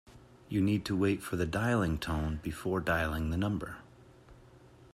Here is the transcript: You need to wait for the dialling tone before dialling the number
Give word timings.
You 0.49 0.61
need 0.61 0.83
to 0.85 0.97
wait 0.97 1.21
for 1.21 1.35
the 1.35 1.45
dialling 1.45 1.99
tone 1.99 2.39
before 2.41 2.81
dialling 2.81 3.29
the 3.29 3.37
number 3.37 3.75